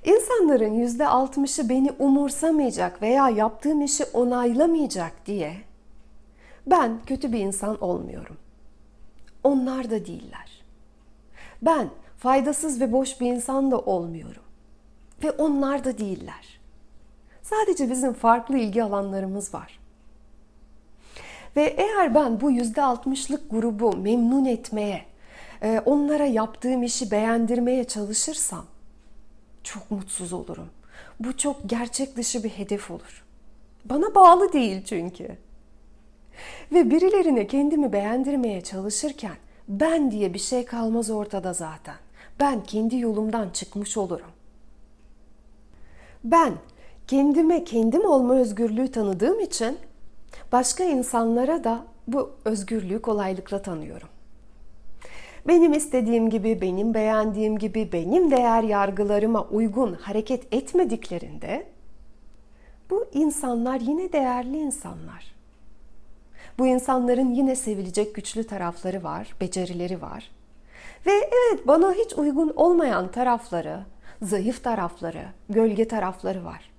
İnsanların 0.05 0.75
yüzde 0.75 1.09
altmışı 1.09 1.69
beni 1.69 1.93
umursamayacak 1.99 3.03
veya 3.03 3.29
yaptığım 3.29 3.83
işi 3.83 4.05
onaylamayacak 4.05 5.27
diye 5.27 5.57
ben 6.67 6.99
kötü 7.07 7.33
bir 7.33 7.39
insan 7.39 7.83
olmuyorum. 7.83 8.37
Onlar 9.43 9.91
da 9.91 10.07
değiller. 10.07 10.65
Ben 11.63 11.89
faydasız 12.19 12.81
ve 12.81 12.93
boş 12.93 13.21
bir 13.21 13.27
insan 13.27 13.71
da 13.71 13.79
olmuyorum. 13.79 14.43
Ve 15.25 15.31
onlar 15.31 15.85
da 15.85 15.99
değiller. 15.99 16.61
Sadece 17.43 17.91
bizim 17.91 18.13
farklı 18.13 18.59
ilgi 18.59 18.83
alanlarımız 18.83 19.55
var. 19.55 19.81
Ve 21.57 21.63
eğer 21.63 22.15
ben 22.15 22.41
bu 22.41 22.51
yüzde 22.51 22.83
altmışlık 22.83 23.51
grubu 23.51 23.97
memnun 23.97 24.45
etmeye, 24.45 25.14
onlara 25.85 26.27
yaptığım 26.27 26.83
işi 26.83 27.11
beğendirmeye 27.11 27.85
çalışırsam 27.85 28.67
çok 29.63 29.91
mutsuz 29.91 30.33
olurum. 30.33 30.69
Bu 31.21 31.37
çok 31.37 31.57
gerçek 31.67 32.17
dışı 32.17 32.45
bir 32.45 32.49
hedef 32.49 32.91
olur. 32.91 33.25
Bana 33.85 34.15
bağlı 34.15 34.53
değil 34.53 34.85
çünkü. 34.85 35.37
Ve 36.73 36.91
birilerine 36.91 37.47
kendimi 37.47 37.93
beğendirmeye 37.93 38.61
çalışırken 38.61 39.37
ben 39.69 40.11
diye 40.11 40.35
bir 40.35 40.39
şey 40.39 40.65
kalmaz 40.65 41.11
ortada 41.11 41.53
zaten. 41.53 41.97
Ben 42.41 42.63
kendi 42.65 42.99
yolumdan 42.99 43.51
çıkmış 43.51 43.97
olurum. 43.97 44.31
Ben 46.25 46.55
kendime 47.07 47.65
kendim 47.65 48.05
olma 48.05 48.35
özgürlüğü 48.35 48.93
tanıdığım 48.93 49.41
için 49.41 49.79
başka 50.53 50.85
insanlara 50.85 51.65
da 51.65 51.85
bu 52.09 52.31
özgürlüğü 52.45 53.03
kolaylıkla 53.03 53.63
tanıyorum. 53.63 54.09
Benim 55.47 55.73
istediğim 55.73 56.31
gibi, 56.31 56.61
benim 56.61 56.95
beğendiğim 56.95 57.59
gibi, 57.59 57.93
benim 57.93 58.31
değer 58.31 58.63
yargılarıma 58.63 59.45
uygun 59.45 59.93
hareket 59.93 60.55
etmediklerinde 60.55 61.67
bu 62.91 63.07
insanlar 63.13 63.81
yine 63.81 64.13
değerli 64.13 64.59
insanlar. 64.59 65.35
Bu 66.59 66.67
insanların 66.67 67.35
yine 67.35 67.57
sevilecek 67.57 68.15
güçlü 68.15 68.47
tarafları 68.47 69.03
var, 69.03 69.35
becerileri 69.41 70.03
var. 70.03 70.31
Ve 71.07 71.13
evet 71.13 71.67
bana 71.67 71.93
hiç 71.93 72.13
uygun 72.13 72.53
olmayan 72.57 73.11
tarafları, 73.11 73.85
zayıf 74.23 74.65
tarafları, 74.65 75.25
gölge 75.49 75.89
tarafları 75.89 76.45
var. 76.45 76.71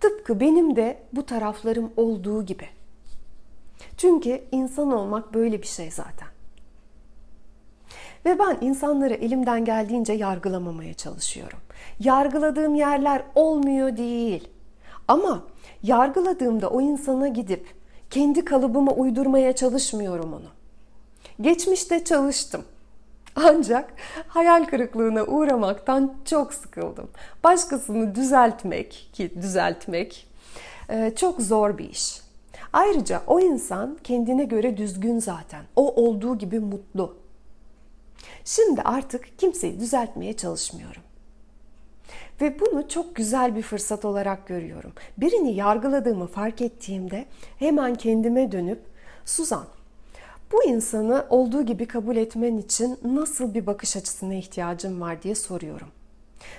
Tıpkı 0.00 0.40
benim 0.40 0.76
de 0.76 0.98
bu 1.12 1.26
taraflarım 1.26 1.92
olduğu 1.96 2.46
gibi. 2.46 2.68
Çünkü 3.96 4.42
insan 4.52 4.92
olmak 4.92 5.34
böyle 5.34 5.62
bir 5.62 5.66
şey 5.66 5.90
zaten. 5.90 6.28
Ve 8.28 8.38
ben 8.38 8.58
insanları 8.60 9.14
elimden 9.14 9.64
geldiğince 9.64 10.12
yargılamamaya 10.12 10.94
çalışıyorum. 10.94 11.58
Yargıladığım 12.00 12.74
yerler 12.74 13.22
olmuyor 13.34 13.96
değil. 13.96 14.48
Ama 15.08 15.42
yargıladığımda 15.82 16.70
o 16.70 16.80
insana 16.80 17.28
gidip 17.28 17.66
kendi 18.10 18.44
kalıbıma 18.44 18.92
uydurmaya 18.92 19.52
çalışmıyorum 19.52 20.32
onu. 20.32 20.48
Geçmişte 21.40 22.04
çalıştım. 22.04 22.64
Ancak 23.36 23.92
hayal 24.28 24.64
kırıklığına 24.64 25.24
uğramaktan 25.24 26.14
çok 26.24 26.54
sıkıldım. 26.54 27.08
Başkasını 27.44 28.14
düzeltmek 28.14 29.10
ki 29.12 29.30
düzeltmek 29.42 30.26
e, 30.90 31.12
çok 31.16 31.40
zor 31.40 31.78
bir 31.78 31.90
iş. 31.90 32.20
Ayrıca 32.72 33.22
o 33.26 33.40
insan 33.40 33.98
kendine 34.04 34.44
göre 34.44 34.76
düzgün 34.76 35.18
zaten. 35.18 35.62
O 35.76 35.94
olduğu 35.94 36.38
gibi 36.38 36.60
mutlu. 36.60 37.27
Şimdi 38.44 38.82
artık 38.82 39.38
kimseyi 39.38 39.80
düzeltmeye 39.80 40.36
çalışmıyorum. 40.36 41.02
Ve 42.40 42.60
bunu 42.60 42.88
çok 42.88 43.16
güzel 43.16 43.56
bir 43.56 43.62
fırsat 43.62 44.04
olarak 44.04 44.46
görüyorum. 44.46 44.92
Birini 45.18 45.54
yargıladığımı 45.54 46.26
fark 46.26 46.60
ettiğimde 46.62 47.26
hemen 47.58 47.94
kendime 47.94 48.52
dönüp 48.52 48.80
Suzan 49.24 49.64
bu 50.52 50.64
insanı 50.64 51.26
olduğu 51.30 51.62
gibi 51.62 51.86
kabul 51.86 52.16
etmen 52.16 52.56
için 52.56 52.98
nasıl 53.04 53.54
bir 53.54 53.66
bakış 53.66 53.96
açısına 53.96 54.34
ihtiyacın 54.34 55.00
var 55.00 55.22
diye 55.22 55.34
soruyorum. 55.34 55.88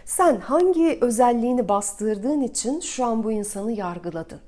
Sen 0.06 0.38
hangi 0.38 0.98
özelliğini 1.02 1.70
bastırdığın 1.70 2.42
için 2.42 2.80
şu 2.80 3.06
an 3.06 3.24
bu 3.24 3.32
insanı 3.32 3.72
yargıladın? 3.72 4.40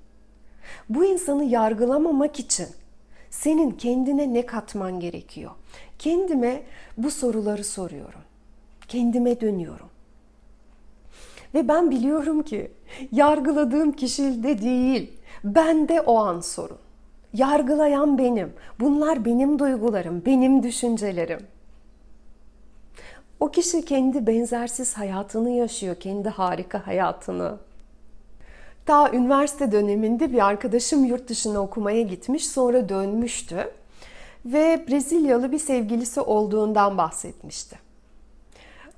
Bu 0.89 1.05
insanı 1.05 1.43
yargılamamak 1.43 2.39
için 2.39 2.67
senin 3.31 3.71
kendine 3.71 4.33
ne 4.33 4.45
katman 4.45 4.99
gerekiyor? 4.99 5.51
Kendime 5.99 6.63
bu 6.97 7.11
soruları 7.11 7.63
soruyorum. 7.63 8.21
Kendime 8.87 9.41
dönüyorum. 9.41 9.89
Ve 11.53 11.67
ben 11.67 11.91
biliyorum 11.91 12.43
ki 12.43 12.71
yargıladığım 13.11 13.91
kişide 13.91 14.61
değil, 14.61 15.11
bende 15.43 16.01
o 16.01 16.17
an 16.17 16.39
sorun. 16.39 16.77
Yargılayan 17.33 18.17
benim. 18.17 18.53
Bunlar 18.79 19.25
benim 19.25 19.59
duygularım, 19.59 20.25
benim 20.25 20.63
düşüncelerim. 20.63 21.47
O 23.39 23.51
kişi 23.51 23.85
kendi 23.85 24.27
benzersiz 24.27 24.97
hayatını 24.97 25.49
yaşıyor, 25.49 25.95
kendi 25.95 26.29
harika 26.29 26.87
hayatını. 26.87 27.57
Daha 28.91 29.11
üniversite 29.11 29.71
döneminde 29.71 30.33
bir 30.33 30.45
arkadaşım 30.45 31.05
yurt 31.05 31.27
dışına 31.27 31.59
okumaya 31.59 32.01
gitmiş, 32.01 32.47
sonra 32.47 32.89
dönmüştü 32.89 33.71
ve 34.45 34.85
Brezilyalı 34.87 35.51
bir 35.51 35.59
sevgilisi 35.59 36.21
olduğundan 36.21 36.97
bahsetmişti. 36.97 37.79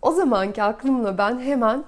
O 0.02 0.12
zamanki 0.12 0.64
aklımla 0.64 1.18
ben 1.18 1.40
hemen 1.40 1.84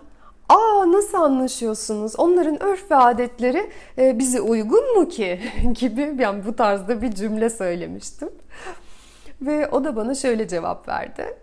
Aa 0.49 0.91
nasıl 0.91 1.17
anlaşıyorsunuz? 1.17 2.19
Onların 2.19 2.63
örf 2.63 2.91
ve 2.91 2.95
adetleri 2.95 3.69
e, 3.97 4.19
bize 4.19 4.41
uygun 4.41 4.99
mu 4.99 5.09
ki? 5.09 5.39
gibi 5.79 6.15
yani 6.19 6.45
bu 6.45 6.55
tarzda 6.55 7.01
bir 7.01 7.11
cümle 7.11 7.49
söylemiştim. 7.49 8.29
Ve 9.41 9.69
o 9.69 9.83
da 9.83 9.95
bana 9.95 10.15
şöyle 10.15 10.47
cevap 10.47 10.87
verdi. 10.87 11.37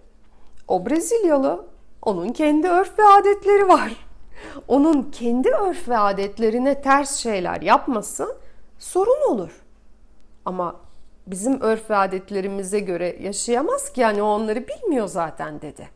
O 0.68 0.86
Brezilyalı. 0.86 1.64
Onun 2.02 2.28
kendi 2.28 2.68
örf 2.68 2.98
ve 2.98 3.04
adetleri 3.04 3.68
var. 3.68 4.11
Onun 4.68 5.02
kendi 5.02 5.48
örf 5.48 5.88
ve 5.88 5.98
adetlerine 5.98 6.82
ters 6.82 7.16
şeyler 7.16 7.60
yapması 7.60 8.36
sorun 8.78 9.30
olur. 9.30 9.62
Ama 10.44 10.76
bizim 11.26 11.60
örf 11.60 11.90
ve 11.90 11.96
adetlerimize 11.96 12.80
göre 12.80 13.16
yaşayamaz 13.20 13.92
ki 13.92 14.00
yani 14.00 14.22
o 14.22 14.26
onları 14.26 14.68
bilmiyor 14.68 15.06
zaten 15.06 15.60
dedi. 15.60 15.88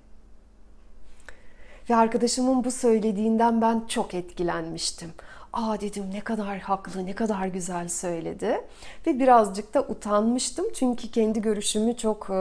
Ve 1.90 1.96
arkadaşımın 1.96 2.64
bu 2.64 2.70
söylediğinden 2.70 3.60
ben 3.60 3.84
çok 3.88 4.14
etkilenmiştim. 4.14 5.10
Aa 5.52 5.80
dedim 5.80 6.04
ne 6.12 6.20
kadar 6.20 6.58
haklı, 6.58 7.06
ne 7.06 7.12
kadar 7.12 7.46
güzel 7.46 7.88
söyledi. 7.88 8.60
Ve 9.06 9.18
birazcık 9.18 9.74
da 9.74 9.82
utanmıştım. 9.82 10.66
Çünkü 10.74 11.10
kendi 11.10 11.40
görüşümü 11.40 11.96
çok 11.96 12.24
e, 12.30 12.34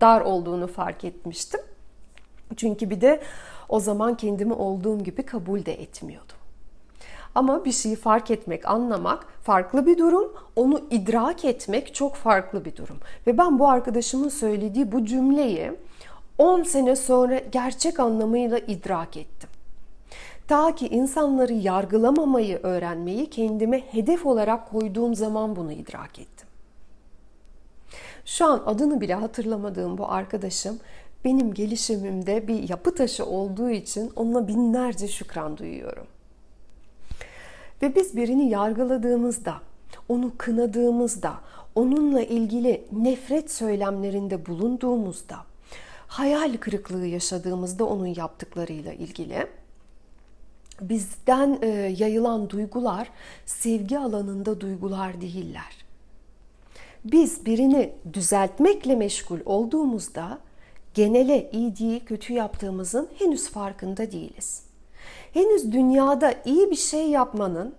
dar 0.00 0.20
olduğunu 0.20 0.66
fark 0.66 1.04
etmiştim. 1.04 1.60
Çünkü 2.56 2.90
bir 2.90 3.00
de 3.00 3.22
o 3.68 3.80
zaman 3.80 4.16
kendimi 4.16 4.52
olduğum 4.52 5.04
gibi 5.04 5.22
kabul 5.22 5.64
de 5.64 5.82
etmiyordum. 5.82 6.36
Ama 7.34 7.64
bir 7.64 7.72
şeyi 7.72 7.96
fark 7.96 8.30
etmek, 8.30 8.68
anlamak 8.68 9.26
farklı 9.42 9.86
bir 9.86 9.98
durum. 9.98 10.32
Onu 10.56 10.80
idrak 10.90 11.44
etmek 11.44 11.94
çok 11.94 12.14
farklı 12.14 12.64
bir 12.64 12.76
durum. 12.76 12.96
Ve 13.26 13.38
ben 13.38 13.58
bu 13.58 13.68
arkadaşımın 13.68 14.28
söylediği 14.28 14.92
bu 14.92 15.04
cümleyi 15.04 15.72
10 16.38 16.62
sene 16.62 16.96
sonra 16.96 17.38
gerçek 17.38 18.00
anlamıyla 18.00 18.58
idrak 18.58 19.16
ettim. 19.16 19.48
Ta 20.48 20.74
ki 20.74 20.88
insanları 20.88 21.52
yargılamamayı 21.52 22.60
öğrenmeyi 22.62 23.30
kendime 23.30 23.80
hedef 23.80 24.26
olarak 24.26 24.70
koyduğum 24.70 25.14
zaman 25.14 25.56
bunu 25.56 25.72
idrak 25.72 26.18
ettim. 26.18 26.48
Şu 28.24 28.46
an 28.46 28.62
adını 28.66 29.00
bile 29.00 29.14
hatırlamadığım 29.14 29.98
bu 29.98 30.12
arkadaşım 30.12 30.78
benim 31.26 31.54
gelişimimde 31.54 32.48
bir 32.48 32.68
yapı 32.68 32.94
taşı 32.94 33.26
olduğu 33.26 33.70
için 33.70 34.12
ona 34.16 34.48
binlerce 34.48 35.08
şükran 35.08 35.58
duyuyorum. 35.58 36.06
Ve 37.82 37.94
biz 37.94 38.16
birini 38.16 38.50
yargıladığımızda, 38.50 39.54
onu 40.08 40.32
kınadığımızda, 40.38 41.34
onunla 41.74 42.22
ilgili 42.22 42.84
nefret 42.92 43.52
söylemlerinde 43.52 44.46
bulunduğumuzda 44.46 45.36
hayal 46.06 46.56
kırıklığı 46.56 47.06
yaşadığımızda 47.06 47.84
onun 47.84 48.06
yaptıklarıyla 48.06 48.92
ilgili 48.92 49.46
bizden 50.80 51.58
e, 51.62 51.66
yayılan 51.98 52.50
duygular 52.50 53.10
sevgi 53.46 53.98
alanında 53.98 54.60
duygular 54.60 55.20
değiller. 55.20 55.86
Biz 57.04 57.46
birini 57.46 57.92
düzeltmekle 58.12 58.96
meşgul 58.96 59.38
olduğumuzda 59.44 60.38
genele 60.96 61.50
iyi 61.52 61.78
değil 61.78 62.04
kötü 62.06 62.32
yaptığımızın 62.32 63.08
henüz 63.18 63.50
farkında 63.50 64.12
değiliz. 64.12 64.62
Henüz 65.32 65.72
dünyada 65.72 66.34
iyi 66.44 66.70
bir 66.70 66.76
şey 66.76 67.10
yapmanın 67.10 67.74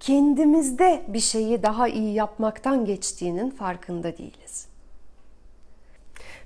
kendimizde 0.00 1.02
bir 1.08 1.20
şeyi 1.20 1.62
daha 1.62 1.88
iyi 1.88 2.14
yapmaktan 2.14 2.84
geçtiğinin 2.84 3.50
farkında 3.50 4.18
değiliz. 4.18 4.66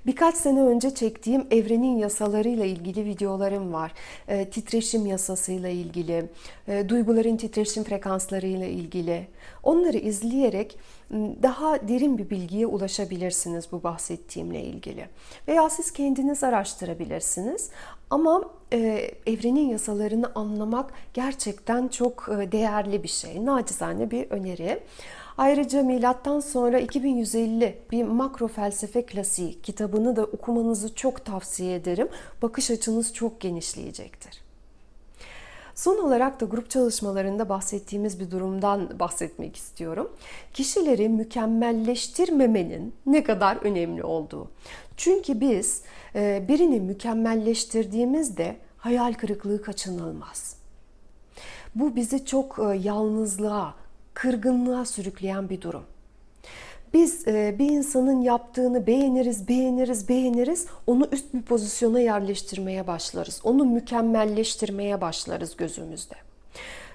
Birkaç 0.05 0.35
sene 0.35 0.61
önce 0.61 0.95
çektiğim 0.95 1.47
evrenin 1.51 1.97
yasalarıyla 1.97 2.65
ilgili 2.65 3.05
videolarım 3.05 3.73
var. 3.73 3.93
E, 4.27 4.49
titreşim 4.49 5.05
yasasıyla 5.05 5.69
ilgili, 5.69 6.25
e, 6.67 6.89
duyguların 6.89 7.37
titreşim 7.37 7.83
frekanslarıyla 7.83 8.67
ilgili. 8.67 9.27
Onları 9.63 9.97
izleyerek 9.97 10.77
daha 11.43 11.87
derin 11.87 12.17
bir 12.17 12.29
bilgiye 12.29 12.67
ulaşabilirsiniz 12.67 13.71
bu 13.71 13.83
bahsettiğimle 13.83 14.61
ilgili. 14.61 15.05
Veya 15.47 15.69
siz 15.69 15.91
kendiniz 15.91 16.43
araştırabilirsiniz. 16.43 17.69
Ama 18.09 18.41
e, 18.73 19.11
evrenin 19.25 19.69
yasalarını 19.69 20.31
anlamak 20.35 20.93
gerçekten 21.13 21.87
çok 21.87 22.29
e, 22.29 22.51
değerli 22.51 23.03
bir 23.03 23.07
şey. 23.07 23.45
Nacizane 23.45 24.11
bir 24.11 24.31
öneri. 24.31 24.79
Ayrıca 25.37 25.83
milattan 25.83 26.39
sonra 26.39 26.79
2150 26.79 27.77
bir 27.91 28.03
makro 28.03 28.47
felsefe 28.47 29.05
klasiği 29.05 29.61
kitabını 29.61 30.15
da 30.15 30.23
okumanızı 30.23 30.95
çok 30.95 31.25
tavsiye 31.25 31.75
ederim. 31.75 32.07
Bakış 32.41 32.71
açınız 32.71 33.13
çok 33.13 33.41
genişleyecektir. 33.41 34.45
Son 35.75 35.97
olarak 35.97 36.41
da 36.41 36.45
grup 36.45 36.69
çalışmalarında 36.69 37.49
bahsettiğimiz 37.49 38.19
bir 38.19 38.31
durumdan 38.31 38.99
bahsetmek 38.99 39.55
istiyorum. 39.55 40.11
Kişileri 40.53 41.09
mükemmelleştirmemenin 41.09 42.93
ne 43.05 43.23
kadar 43.23 43.57
önemli 43.57 44.03
olduğu. 44.03 44.47
Çünkü 44.97 45.39
biz 45.39 45.81
e, 46.15 46.45
birini 46.47 46.79
mükemmelleştirdiğimizde 46.79 48.55
hayal 48.77 49.13
kırıklığı 49.13 49.61
kaçınılmaz. 49.61 50.55
Bu 51.75 51.95
bizi 51.95 52.25
çok 52.25 52.59
e, 52.59 52.77
yalnızlığa, 52.77 53.73
kırgınlığa 54.15 54.85
sürükleyen 54.85 55.49
bir 55.49 55.61
durum. 55.61 55.83
Biz 56.93 57.27
e, 57.27 57.55
bir 57.59 57.69
insanın 57.69 58.21
yaptığını 58.21 58.87
beğeniriz, 58.87 59.47
beğeniriz, 59.47 60.09
beğeniriz. 60.09 60.67
Onu 60.87 61.07
üst 61.11 61.33
bir 61.33 61.41
pozisyona 61.41 61.99
yerleştirmeye 61.99 62.87
başlarız. 62.87 63.41
Onu 63.43 63.65
mükemmelleştirmeye 63.65 65.01
başlarız 65.01 65.57
gözümüzde. 65.57 66.15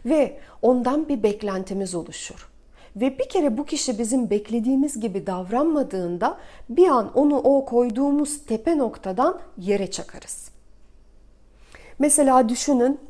Ve 0.07 0.39
ondan 0.63 1.09
bir 1.09 1.23
beklentimiz 1.23 1.95
oluşur. 1.95 2.51
Ve 2.97 3.19
bir 3.19 3.29
kere 3.29 3.59
bu 3.59 3.65
kişi 3.65 3.99
bizim 3.99 4.31
beklediğimiz 4.31 5.01
gibi 5.01 5.27
davranmadığında 5.27 6.37
bir 6.69 6.89
an 6.89 7.13
onu 7.15 7.37
o 7.39 7.65
koyduğumuz 7.65 8.47
tepe 8.47 8.79
noktadan 8.79 9.41
yere 9.59 9.91
çakarız. 9.91 10.51
Mesela 11.99 12.49
düşünün 12.49 13.01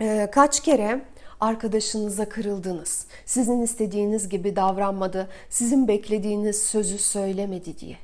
e, 0.00 0.28
kaç 0.32 0.60
kere 0.60 1.02
arkadaşınıza 1.42 2.28
kırıldınız. 2.28 3.06
Sizin 3.26 3.62
istediğiniz 3.62 4.28
gibi 4.28 4.56
davranmadı, 4.56 5.28
sizin 5.50 5.88
beklediğiniz 5.88 6.62
sözü 6.62 6.98
söylemedi 6.98 7.78
diye. 7.78 7.96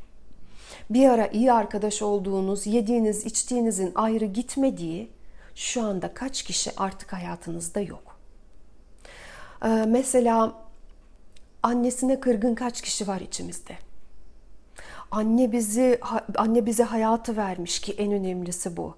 bir 0.91 1.09
ara 1.09 1.27
iyi 1.27 1.53
arkadaş 1.53 2.03
olduğunuz, 2.03 2.67
yediğiniz, 2.67 3.27
içtiğinizin 3.27 3.93
ayrı 3.95 4.25
gitmediği 4.25 5.11
şu 5.55 5.83
anda 5.83 6.15
kaç 6.15 6.43
kişi 6.43 6.71
artık 6.77 7.13
hayatınızda 7.13 7.81
yok? 7.81 8.19
Ee, 9.65 9.69
mesela 9.89 10.53
annesine 11.63 12.21
kırgın 12.21 12.55
kaç 12.55 12.83
kişi 12.83 13.07
var 13.09 13.21
içimizde? 13.21 13.77
Anne 15.11 15.53
bizi 15.53 16.01
anne 16.37 16.67
bize 16.67 16.85
hayatı 16.85 17.37
vermiş 17.37 17.81
ki 17.81 17.93
en 17.93 18.13
önemlisi 18.13 18.77
bu. 18.77 18.95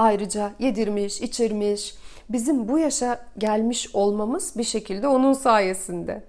Ayrıca 0.00 0.52
yedirmiş, 0.58 1.20
içirmiş. 1.20 1.94
Bizim 2.28 2.68
bu 2.68 2.78
yaşa 2.78 3.26
gelmiş 3.38 3.94
olmamız 3.94 4.52
bir 4.58 4.64
şekilde 4.64 5.08
onun 5.08 5.32
sayesinde. 5.32 6.22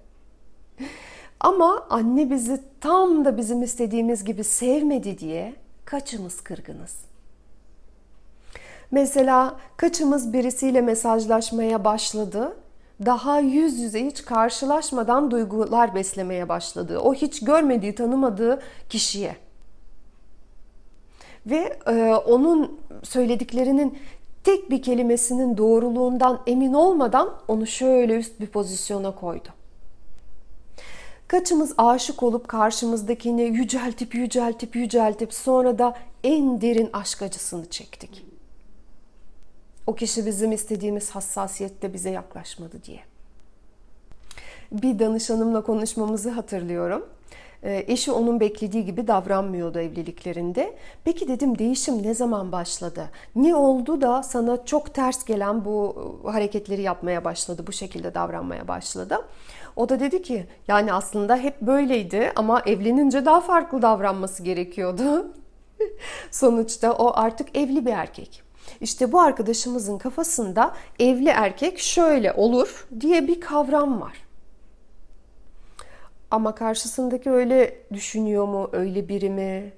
Ama 1.40 1.86
anne 1.90 2.30
bizi 2.30 2.60
tam 2.80 3.24
da 3.24 3.36
bizim 3.36 3.62
istediğimiz 3.62 4.24
gibi 4.24 4.44
sevmedi 4.44 5.18
diye 5.18 5.54
kaçımız 5.84 6.40
kırgınız? 6.40 6.96
Mesela 8.90 9.56
kaçımız 9.76 10.32
birisiyle 10.32 10.80
mesajlaşmaya 10.80 11.84
başladı 11.84 12.56
daha 13.06 13.40
yüz 13.40 13.78
yüze 13.78 14.06
hiç 14.06 14.24
karşılaşmadan 14.24 15.30
duygular 15.30 15.94
beslemeye 15.94 16.48
başladı. 16.48 16.98
O 16.98 17.14
hiç 17.14 17.44
görmediği, 17.44 17.94
tanımadığı 17.94 18.62
kişiye. 18.88 19.36
Ve 21.46 21.78
e, 21.86 22.14
onun 22.14 22.80
söylediklerinin 23.02 23.98
tek 24.44 24.70
bir 24.70 24.82
kelimesinin 24.82 25.56
doğruluğundan 25.56 26.40
emin 26.46 26.72
olmadan 26.72 27.34
onu 27.48 27.66
şöyle 27.66 28.16
üst 28.16 28.40
bir 28.40 28.46
pozisyona 28.46 29.14
koydu. 29.14 29.48
Kaçımız 31.28 31.74
aşık 31.78 32.22
olup 32.22 32.48
karşımızdakini 32.48 33.42
yüceltip 33.42 34.14
yüceltip 34.14 34.76
yüceltip 34.76 35.34
sonra 35.34 35.78
da 35.78 35.94
en 36.24 36.60
derin 36.60 36.90
aşk 36.92 37.22
acısını 37.22 37.70
çektik. 37.70 38.26
O 39.86 39.94
kişi 39.94 40.26
bizim 40.26 40.52
istediğimiz 40.52 41.10
hassasiyette 41.10 41.94
bize 41.94 42.10
yaklaşmadı 42.10 42.82
diye. 42.84 43.00
Bir 44.72 44.98
danışanımla 44.98 45.62
konuşmamızı 45.62 46.30
hatırlıyorum. 46.30 47.06
E, 47.62 47.84
eşi 47.88 48.12
onun 48.12 48.40
beklediği 48.40 48.84
gibi 48.84 49.06
davranmıyordu 49.06 49.78
evliliklerinde. 49.78 50.74
Peki 51.04 51.28
dedim 51.28 51.58
değişim 51.58 52.02
ne 52.02 52.14
zaman 52.14 52.52
başladı? 52.52 53.10
Ne 53.36 53.54
oldu 53.54 54.00
da 54.00 54.22
sana 54.22 54.64
çok 54.64 54.94
ters 54.94 55.24
gelen 55.24 55.64
bu 55.64 55.96
hareketleri 56.24 56.82
yapmaya 56.82 57.24
başladı, 57.24 57.64
bu 57.66 57.72
şekilde 57.72 58.14
davranmaya 58.14 58.68
başladı? 58.68 59.18
O 59.76 59.88
da 59.88 60.00
dedi 60.00 60.22
ki 60.22 60.46
yani 60.68 60.92
aslında 60.92 61.36
hep 61.36 61.60
böyleydi 61.60 62.32
ama 62.36 62.62
evlenince 62.66 63.24
daha 63.24 63.40
farklı 63.40 63.82
davranması 63.82 64.42
gerekiyordu. 64.42 65.26
Sonuçta 66.30 66.92
o 66.92 67.12
artık 67.14 67.56
evli 67.56 67.86
bir 67.86 67.92
erkek. 67.92 68.42
İşte 68.80 69.12
bu 69.12 69.20
arkadaşımızın 69.20 69.98
kafasında 69.98 70.74
evli 70.98 71.28
erkek 71.28 71.78
şöyle 71.78 72.32
olur 72.32 72.86
diye 73.00 73.26
bir 73.26 73.40
kavram 73.40 74.00
var. 74.00 74.31
Ama 76.32 76.54
karşısındaki 76.54 77.30
öyle 77.30 77.78
düşünüyor 77.92 78.48
mu, 78.48 78.68
öyle 78.72 79.08
biri 79.08 79.30
mi? 79.30 79.72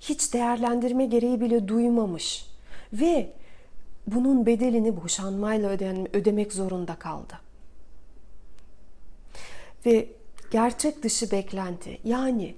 Hiç 0.00 0.34
değerlendirme 0.34 1.06
gereği 1.06 1.40
bile 1.40 1.68
duymamış 1.68 2.46
ve 2.92 3.32
bunun 4.06 4.46
bedelini 4.46 5.02
boşanmayla 5.02 5.70
ödemek 6.12 6.52
zorunda 6.52 6.94
kaldı. 6.94 7.34
Ve 9.86 10.08
gerçek 10.50 11.02
dışı 11.02 11.30
beklenti 11.30 11.98
yani 12.04 12.54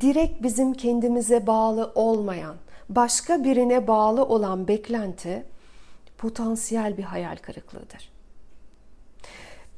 direkt 0.00 0.42
bizim 0.42 0.74
kendimize 0.74 1.46
bağlı 1.46 1.92
olmayan, 1.94 2.56
başka 2.88 3.44
birine 3.44 3.86
bağlı 3.86 4.24
olan 4.24 4.68
beklenti 4.68 5.44
potansiyel 6.18 6.96
bir 6.96 7.02
hayal 7.02 7.36
kırıklığıdır. 7.36 8.19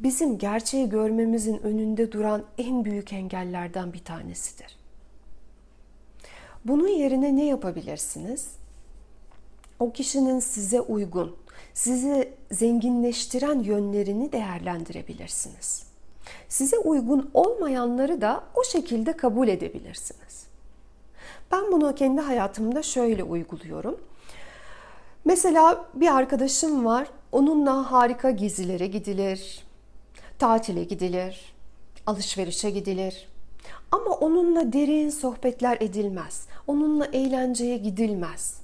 Bizim 0.03 0.38
gerçeği 0.38 0.88
görmemizin 0.88 1.59
önünde 1.62 2.12
duran 2.12 2.45
en 2.59 2.85
büyük 2.85 3.12
engellerden 3.12 3.93
bir 3.93 4.05
tanesidir. 4.05 4.77
Bunun 6.65 6.88
yerine 6.88 7.37
ne 7.37 7.45
yapabilirsiniz? 7.45 8.49
O 9.79 9.93
kişinin 9.93 10.41
size 10.41 10.81
uygun, 10.81 11.37
sizi 11.75 12.35
zenginleştiren 12.51 13.61
yönlerini 13.61 14.33
değerlendirebilirsiniz. 14.33 15.87
Size 16.49 16.79
uygun 16.79 17.31
olmayanları 17.35 18.21
da 18.21 18.45
o 18.55 18.65
şekilde 18.65 19.12
kabul 19.12 19.49
edebilirsiniz. 19.49 20.47
Ben 21.53 21.73
bunu 21.73 21.95
kendi 21.95 22.21
hayatımda 22.21 22.83
şöyle 22.83 23.25
uyguluyorum. 23.25 24.01
Mesela 25.25 25.87
bir 25.95 26.17
arkadaşım 26.17 26.85
var. 26.85 27.09
Onunla 27.33 27.93
harika 27.93 28.31
gezilere 28.31 28.87
gidilir, 28.87 29.65
tatile 30.38 30.85
gidilir, 30.85 31.55
alışverişe 32.07 32.71
gidilir. 32.71 33.29
Ama 33.90 34.11
onunla 34.11 34.73
derin 34.73 35.11
sohbetler 35.11 35.77
edilmez. 35.81 36.47
Onunla 36.66 37.07
eğlenceye 37.07 37.77
gidilmez. 37.77 38.62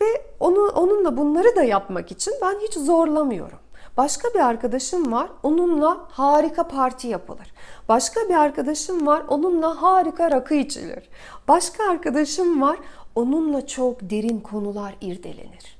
Ve 0.00 0.04
onu, 0.40 0.68
onunla 0.68 1.16
bunları 1.16 1.56
da 1.56 1.62
yapmak 1.62 2.12
için 2.12 2.34
ben 2.42 2.60
hiç 2.60 2.74
zorlamıyorum. 2.74 3.58
Başka 3.96 4.28
bir 4.34 4.40
arkadaşım 4.40 5.12
var, 5.12 5.30
onunla 5.42 6.06
harika 6.10 6.68
parti 6.68 7.08
yapılır. 7.08 7.52
Başka 7.88 8.20
bir 8.28 8.34
arkadaşım 8.34 9.06
var, 9.06 9.22
onunla 9.28 9.82
harika 9.82 10.30
rakı 10.30 10.54
içilir. 10.54 11.08
Başka 11.48 11.90
arkadaşım 11.90 12.62
var, 12.62 12.78
onunla 13.14 13.66
çok 13.66 14.00
derin 14.00 14.40
konular 14.40 14.94
irdelenir. 15.00 15.79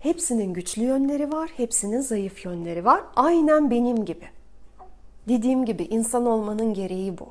Hepsinin 0.00 0.54
güçlü 0.54 0.82
yönleri 0.82 1.32
var, 1.32 1.50
hepsinin 1.56 2.00
zayıf 2.00 2.44
yönleri 2.44 2.84
var. 2.84 3.02
Aynen 3.16 3.70
benim 3.70 4.04
gibi. 4.04 4.28
Dediğim 5.28 5.64
gibi 5.64 5.82
insan 5.82 6.26
olmanın 6.26 6.74
gereği 6.74 7.18
bu. 7.18 7.28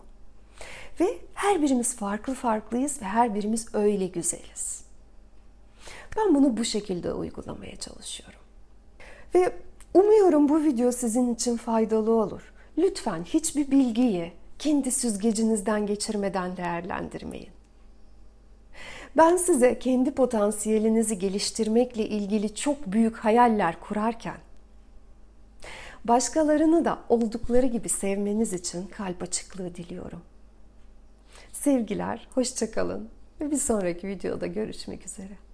Ve 1.00 1.18
her 1.34 1.62
birimiz 1.62 1.96
farklı 1.96 2.34
farklıyız 2.34 3.02
ve 3.02 3.06
her 3.06 3.36
birimiz 3.36 3.76
öyle 3.76 4.08
güzeliz. 4.08 4.84
Ben 6.18 6.36
bunu 6.36 6.58
bu 6.58 6.66
şekilde 6.66 7.14
uygulamaya 7.14 7.76
çalışıyorum. 7.76 8.40
Ve 9.36 9.54
umuyorum 9.94 10.50
bu 10.50 10.64
video 10.64 10.92
sizin 10.92 11.34
için 11.34 11.58
faydalı 11.58 12.12
olur. 12.12 12.54
Lütfen 12.78 13.24
hiçbir 13.24 13.72
bilgiyi 13.72 14.32
kendi 14.60 14.92
süzgecinizden 14.92 15.86
geçirmeden 15.86 16.58
değerlendirmeyin. 16.58 17.57
Ben 19.18 19.38
size 19.38 19.80
kendi 19.80 20.12
potansiyelinizi 20.12 21.20
geliştirmekle 21.20 22.08
ilgili 22.08 22.56
çok 22.56 22.88
büyük 22.88 23.18
hayaller 23.18 23.80
kurarken 23.80 24.38
başkalarını 26.06 26.86
da 26.86 27.00
oldukları 27.10 27.66
gibi 27.66 27.90
sevmeniz 27.90 28.54
için 28.54 28.88
kalp 28.88 29.24
açıklığı 29.24 29.76
diliyorum. 29.76 30.22
Sevgiler, 31.54 32.28
hoşçakalın 32.36 33.10
ve 33.42 33.52
bir 33.52 33.58
sonraki 33.58 34.08
videoda 34.08 34.48
görüşmek 34.48 35.06
üzere. 35.06 35.47